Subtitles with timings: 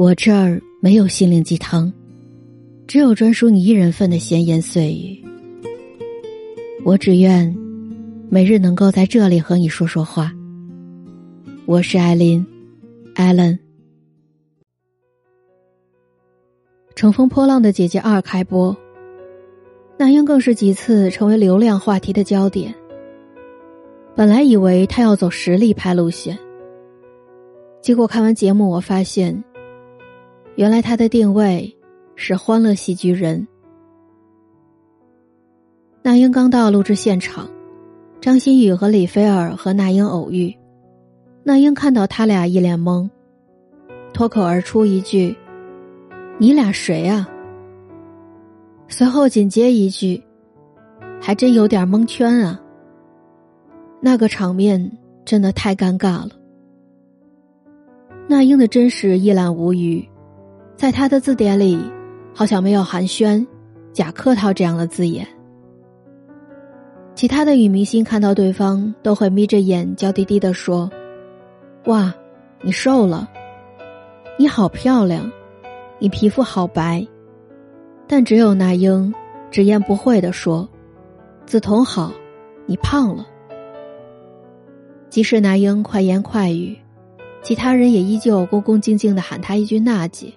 [0.00, 1.92] 我这儿没有心灵鸡汤，
[2.86, 5.22] 只有专属你一人份的闲言碎语。
[6.86, 7.54] 我只愿
[8.30, 10.32] 每日能够在这里和你说说话。
[11.66, 12.46] 我是艾琳，
[13.14, 13.58] 艾伦。
[16.94, 18.74] 乘风破浪的姐姐二开播，
[19.98, 22.74] 那英更是几次成为流量话题的焦点。
[24.16, 26.38] 本来以为她要走实力派路线，
[27.82, 29.44] 结果看完节目，我发现。
[30.56, 31.76] 原来他的定位
[32.16, 33.46] 是欢乐喜剧人。
[36.02, 37.48] 那英刚到录制现场，
[38.20, 40.54] 张馨予和李菲儿和那英偶遇，
[41.42, 43.08] 那英看到他俩一脸懵，
[44.12, 45.36] 脱口而出一句
[46.38, 47.28] ：“你俩谁啊？”
[48.88, 50.22] 随后紧接一句
[51.20, 52.60] ：“还真有点蒙圈啊。”
[54.02, 54.90] 那个场面
[55.24, 56.30] 真的太尴尬了。
[58.26, 60.06] 那英的真实一览无余。
[60.80, 61.78] 在他的字典里，
[62.34, 63.46] 好像没有寒暄、
[63.92, 65.28] 假客套这样的字眼。
[67.14, 70.90] 其他的女明星看到对方都会眯着眼，娇滴滴的说
[71.84, 72.14] ：“哇，
[72.62, 73.28] 你瘦了，
[74.38, 75.30] 你好漂亮，
[75.98, 77.06] 你皮肤好白。”
[78.08, 79.12] 但只有那英
[79.50, 80.66] 直言不讳的说
[81.46, 82.10] ：“梓潼好，
[82.64, 83.26] 你胖了。”
[85.10, 86.74] 即使那英快言快语，
[87.42, 90.32] 其他人也依旧恭恭敬敬的喊她一句“娜姐”。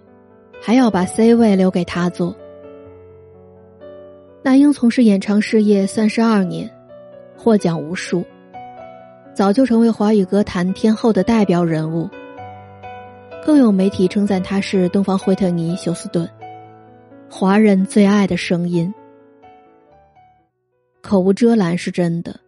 [0.65, 2.33] 还要把 C 位留给他做。
[4.41, 6.71] 那英从事演唱事业三十二年，
[7.35, 8.23] 获奖无数，
[9.33, 12.09] 早就成为华语歌坛天后的代表人物。
[13.45, 16.29] 更有媒体称赞她是东方惠特尼·休斯顿，
[17.29, 18.93] 华人最爱的声音。
[21.01, 22.39] 口无遮拦是真的，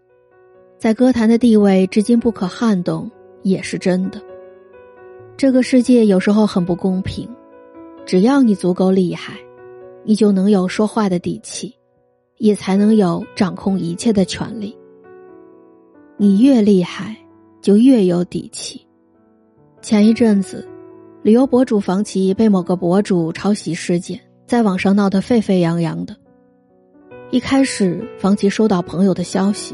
[0.77, 3.11] 在歌坛的地位至今不可撼动
[3.43, 4.21] 也是真的。
[5.35, 7.29] 这个世界有时候很不公平。
[8.05, 9.33] 只要你足够厉害，
[10.03, 11.73] 你就能有说话的底气，
[12.37, 14.77] 也才能有掌控一切的权利。
[16.15, 17.17] 你越厉害，
[17.61, 18.85] 就越有底气。
[19.81, 20.67] 前一阵子，
[21.23, 26.15] 旅游博主房琪被某个博主抄袭事件在网上闹得沸沸扬扬的。
[27.31, 29.73] 一开始，房琪收到朋友的消息，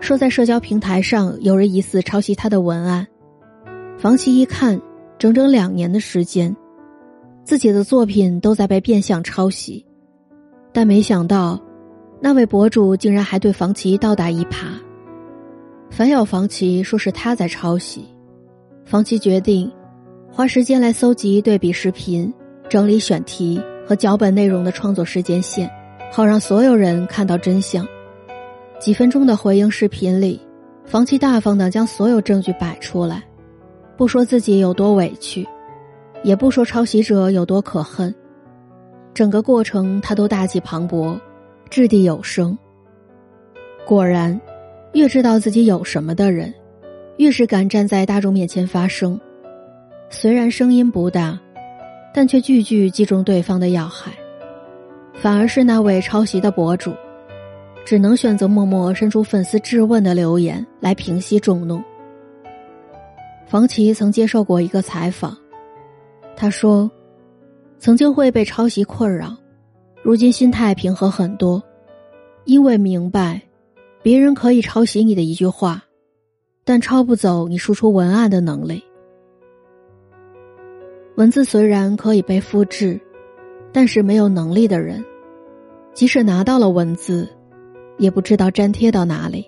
[0.00, 3.06] 说在社交平台上有人疑似抄袭他的文案。
[3.96, 4.78] 房琪一看，
[5.18, 6.54] 整整两年的时间。
[7.48, 9.82] 自己的作品都在被变相抄袭，
[10.70, 11.58] 但没想到，
[12.20, 14.66] 那位博主竟然还对房琪倒打一耙，
[15.88, 18.04] 反咬房琪说是他在抄袭。
[18.84, 19.72] 房琪决定
[20.30, 22.30] 花时间来搜集对比视频、
[22.68, 25.70] 整理选题和脚本内容的创作时间线，
[26.12, 27.88] 好让所有人看到真相。
[28.78, 30.38] 几分钟的回应视频里，
[30.84, 33.24] 房琪大方的将所有证据摆出来，
[33.96, 35.48] 不说自己有多委屈。
[36.22, 38.14] 也不说抄袭者有多可恨，
[39.14, 41.18] 整个过程他都大气磅礴，
[41.70, 42.56] 掷地有声。
[43.86, 44.38] 果然，
[44.92, 46.52] 越知道自己有什么的人，
[47.16, 49.18] 越是敢站在大众面前发声。
[50.10, 51.38] 虽然声音不大，
[52.12, 54.12] 但却句句击中对方的要害。
[55.14, 56.92] 反而是那位抄袭的博主，
[57.84, 61.82] 只能选择默默伸出粉丝质问的留言来平息众怒。
[63.46, 65.36] 房琪曾接受过一个采访。
[66.40, 66.88] 他说
[67.80, 69.36] ：“曾经会被抄袭困扰，
[70.04, 71.60] 如今心态平和很多，
[72.44, 73.42] 因为明白，
[74.04, 75.82] 别人可以抄袭你的一句话，
[76.62, 78.84] 但抄不走你输出文案的能力。
[81.16, 83.00] 文字虽然可以被复制，
[83.72, 85.04] 但是没有能力的人，
[85.92, 87.28] 即使拿到了文字，
[87.96, 89.44] 也不知道粘贴到哪里。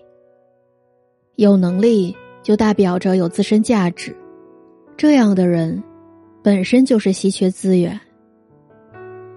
[1.36, 4.16] 有能力就代表着有自身价值，
[4.96, 5.80] 这样的人。”
[6.42, 8.00] 本身就是稀缺资源，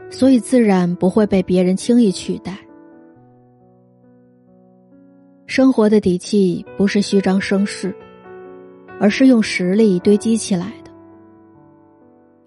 [0.09, 2.57] 所以自然不会被别人轻易取代。
[5.45, 7.93] 生活的底气不是虚张声势，
[9.01, 10.91] 而是用实力堆积起来的。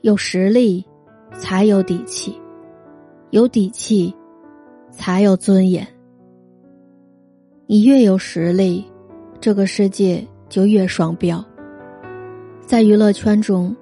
[0.00, 0.82] 有实力，
[1.34, 2.32] 才有底气；
[3.30, 4.14] 有底气，
[4.90, 5.86] 才有尊严。
[7.66, 8.84] 你越有实力，
[9.38, 11.44] 这个世界就越双标。
[12.64, 13.76] 在娱乐圈中。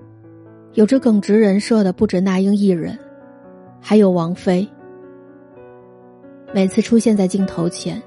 [0.74, 2.98] 有着耿直人设的不止那英一人，
[3.80, 4.68] 还有王菲。
[6.52, 8.02] 每次出现在镜头前，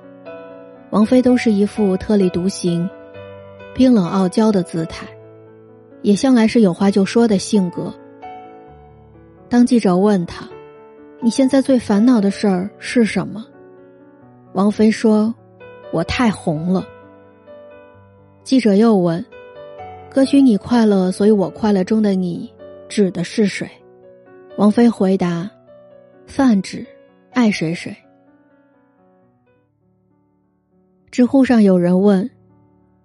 [0.89, 2.89] 王菲都是一副特立独行、
[3.73, 5.07] 冰冷傲娇的姿态，
[6.01, 7.93] 也向来是有话就说的性格。
[9.47, 10.45] 当记者问她
[11.23, 13.45] ：“你现在最烦恼的事儿是什么？”
[14.51, 15.33] 王菲说
[15.93, 16.85] ：“我太红了。”
[18.43, 19.25] 记者又问
[20.11, 22.51] ：“歌曲《你快乐，所以我快乐》中的你。
[22.87, 23.69] 指的是谁？
[24.57, 25.49] 王菲回答：
[26.25, 26.85] 泛指
[27.31, 27.95] 爱谁谁。
[31.11, 32.29] 知乎上有人问：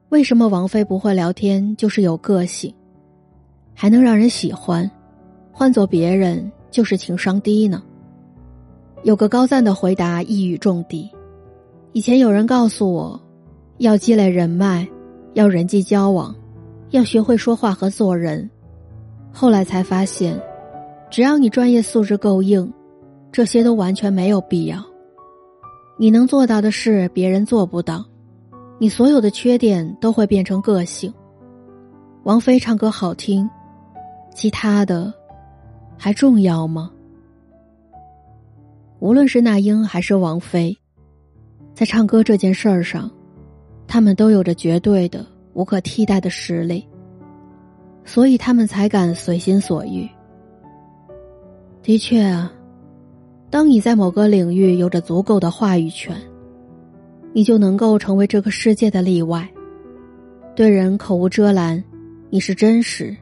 [0.08, 2.72] 为什么王菲不会聊天就是有个性，
[3.74, 4.88] 还能让人喜欢？
[5.50, 7.82] 换做别人就是情商低呢？
[9.02, 11.10] 有个高赞的回答一语中的。
[11.92, 13.20] 以前有人告诉我，
[13.78, 14.86] 要积累人脉，
[15.34, 16.34] 要人际交往，
[16.90, 18.48] 要学会说话和做人。
[19.32, 20.40] 后来才发现，
[21.10, 22.72] 只要你专业素质够硬，
[23.32, 24.84] 这些都完全没有必要。
[25.98, 28.04] 你能做到的事，别人做不到；
[28.78, 31.12] 你所有的缺点都会变成个性。
[32.24, 33.48] 王菲唱歌好听，
[34.34, 35.12] 其他的
[35.96, 36.90] 还重要吗？
[39.00, 40.76] 无论是那英还是王菲。
[41.74, 43.10] 在唱歌这件事儿上，
[43.86, 45.24] 他们都有着绝对的、
[45.54, 46.86] 无可替代的实力，
[48.04, 50.08] 所以他们才敢随心所欲。
[51.82, 52.52] 的确啊，
[53.50, 56.16] 当你在某个领域有着足够的话语权，
[57.32, 59.48] 你就能够成为这个世界的例外。
[60.54, 61.82] 对人口无遮拦，
[62.28, 63.16] 你是真实，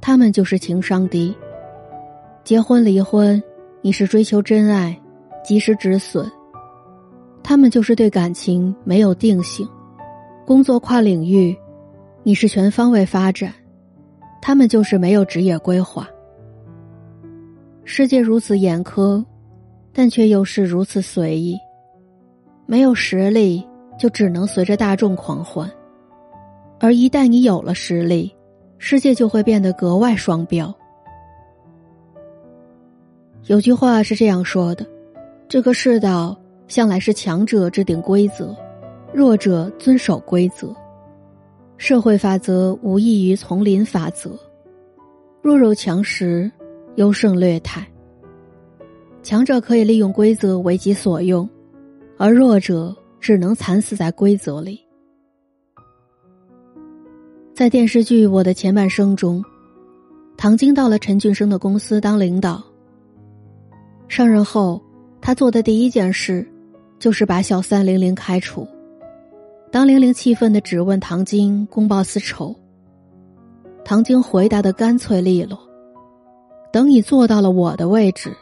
[0.00, 1.34] 他们就是情商低。
[2.44, 3.42] 结婚离婚，
[3.82, 4.96] 你是追求真爱，
[5.44, 6.30] 及时止损。
[7.42, 9.68] 他们就是对感情没有定性，
[10.44, 11.56] 工作跨领域，
[12.22, 13.52] 你是全方位发展，
[14.46, 16.08] 他们就是没有职业规划。
[17.82, 19.24] 世界如此严苛，
[19.92, 21.58] 但却又是如此随意。
[22.64, 23.66] 没有实力，
[23.98, 25.68] 就只能随着大众狂欢；
[26.78, 28.32] 而一旦你有了实力，
[28.78, 30.72] 世界就会变得格外双标。
[33.46, 34.86] 有句话是这样说的：
[35.48, 36.38] 这个世道。
[36.68, 38.54] 向来是强者制定规则，
[39.12, 40.72] 弱者遵守规则。
[41.78, 44.38] 社会法则无异于丛林法则，
[45.42, 46.50] 弱肉强食，
[46.96, 47.86] 优胜劣汰。
[49.22, 51.48] 强者可以利用规则为己所用，
[52.16, 54.80] 而弱者只能惨死在规则里。
[57.54, 59.42] 在电视剧《我的前半生》中，
[60.36, 62.62] 唐晶到了陈俊生的公司当领导。
[64.08, 64.82] 上任后，
[65.20, 66.46] 他做的第一件事。
[66.98, 68.66] 就是把小三玲玲开除。
[69.76, 72.56] 当玲玲气愤的质问唐晶公报私仇，
[73.84, 75.58] 唐晶回答的干脆利落
[76.72, 78.34] ：“等你坐到了我的位置，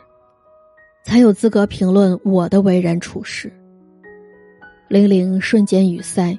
[1.05, 3.53] 才有资格评论我的为人处事。”
[4.87, 6.39] 玲玲瞬间语塞。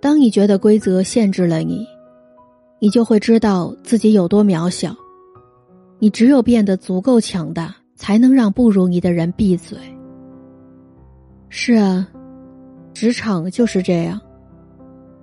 [0.00, 1.86] 当你觉得规则限制了你，
[2.80, 4.92] 你就会知道自己有多渺小。
[6.00, 9.78] 你只有变得足够强大，才能让不如你的人闭嘴。
[11.48, 12.08] 是啊，
[13.00, 14.20] 职场就是这样，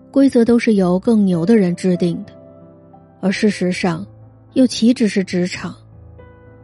[0.10, 2.31] 规则都是由更牛的人制定的，
[3.19, 4.07] 而事实上，
[4.54, 5.75] 又岂止是职场，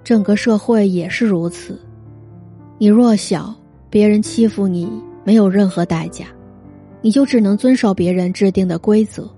[0.06, 1.78] 整个社会也是如此。
[2.78, 3.54] 你弱小，
[3.90, 4.90] 别人欺负你
[5.26, 6.28] 没有任何代价，
[7.02, 9.30] 你就只能遵守别人制定的规则。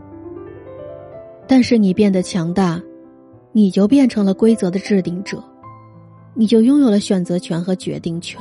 [1.48, 2.80] 但是你变得强大，
[3.52, 5.44] 你就变成了规则的制定者，
[6.36, 8.40] 你就拥有了选择权和决定权。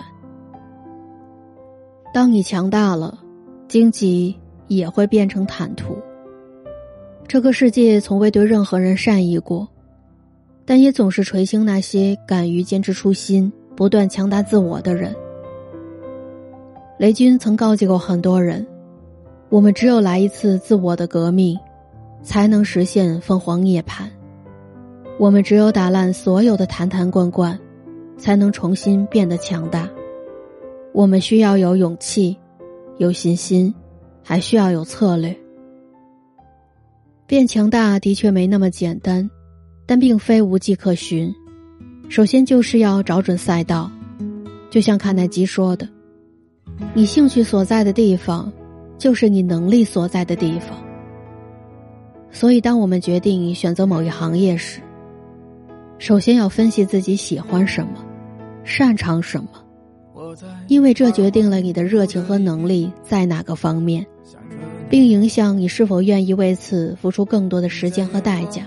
[2.12, 3.20] 当你强大了，
[3.72, 4.36] 荆棘
[4.68, 5.96] 也会变成坦途。
[7.26, 9.66] 这个世界从未对任何人善意过，
[10.66, 15.16] 但也总是垂青那些敢于坚持初心、不断强大自我的人。
[16.98, 18.66] 雷军曾告诫过很多人：，
[19.48, 21.58] 我们只有来一次自我的革命，
[22.22, 24.04] 才能实现凤凰涅槃；，
[25.18, 27.58] 我们只有打烂所有的坛坛罐罐，
[28.18, 29.88] 才能重新变得强大。
[30.92, 32.36] 我们需要有勇气，
[32.98, 33.74] 有信心，
[34.22, 35.36] 还需要有策略。
[37.26, 39.28] 变强大的确没那么简单，
[39.86, 41.32] 但并非无迹可寻。
[42.08, 43.90] 首先就是要找准赛道，
[44.70, 45.88] 就像卡耐基说的
[46.92, 48.52] ：“你兴趣所在的地方，
[48.98, 50.76] 就是你能力所在的地方。”
[52.30, 54.80] 所以，当我们决定选择某一行业时，
[55.98, 58.04] 首先要分析自己喜欢什么，
[58.64, 59.61] 擅长什么。
[60.68, 64.06] 因为这决定了你的热情和能力在哪个方面，
[64.88, 68.62] 并影响你是否愿意为此付出更多的时间和代价，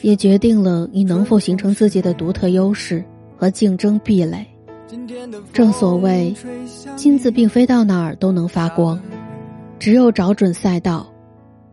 [0.00, 3.04] 也决定了你能否形成自己的独特优势
[3.36, 4.46] 和竞争壁垒。
[5.52, 6.34] 正所谓，
[6.96, 9.00] 金子并非到哪儿都能发光，
[9.78, 11.10] 只有找准赛道，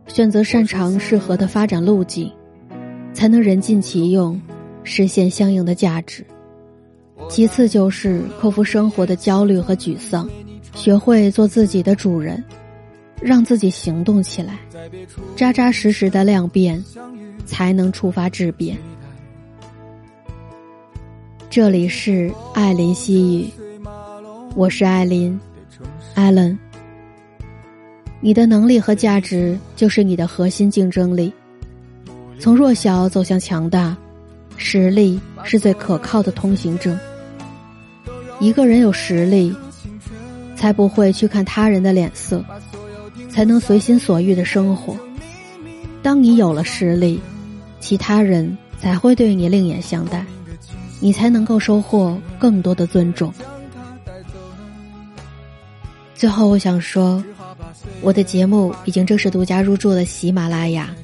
[0.06, 2.30] 选择擅长适合的发展路径，
[3.12, 4.40] 才能人尽其用，
[4.84, 6.24] 实现相应的价值。
[7.30, 10.28] 其次就是克服生活的焦虑和沮丧，
[10.74, 12.42] 学会做自己的主人，
[13.22, 14.58] 让自己行动起来，
[15.36, 16.84] 扎扎实实的量变，
[17.46, 18.76] 才能触发质变。
[21.48, 23.48] 这里是艾琳西语，
[24.56, 25.38] 我是艾琳，
[26.16, 26.58] 艾伦。
[28.20, 31.32] 你的能力和价值就是你的核心竞争力。
[32.40, 33.96] 从弱小走向强大，
[34.56, 36.98] 实力是最可靠的通行证。
[38.40, 39.54] 一个人有实力，
[40.56, 42.44] 才不会去看他人的脸色，
[43.30, 44.96] 才能随心所欲的生活。
[46.02, 47.20] 当你有了实力，
[47.78, 50.24] 其他人才会对你另眼相待。
[51.02, 53.32] 你才能够收获更多的尊重。
[56.14, 57.24] 最后，我想说，
[58.02, 60.94] 我的节目已经正式独家入驻了喜马拉雅。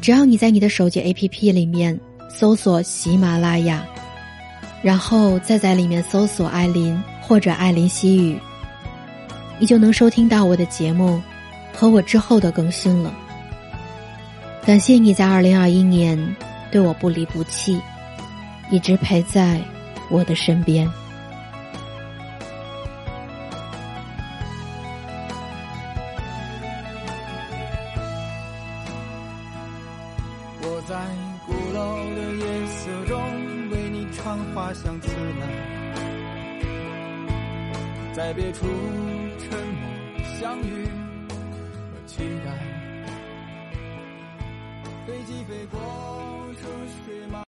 [0.00, 3.86] 只要你在你的手机 APP 里面搜索喜马拉雅，
[4.82, 8.38] 然后再在里面搜索艾琳或者艾琳西语，
[9.58, 11.22] 你就能收听到我的节目
[11.72, 13.14] 和我之后的更新了。
[14.66, 16.36] 感谢你在二零二一年
[16.70, 17.80] 对我不离不弃。
[18.70, 19.60] 一直陪在
[20.08, 20.90] 我的身边。
[30.62, 30.96] 我在
[31.44, 33.61] 鼓楼的夜色中
[34.12, 35.08] 为你唱花香自
[35.40, 35.46] 来，
[38.12, 38.66] 在别处
[39.38, 39.88] 沉默
[40.38, 42.52] 相遇和期待，
[45.06, 45.80] 飞机飞过
[46.60, 46.68] 车
[47.06, 47.38] 水马。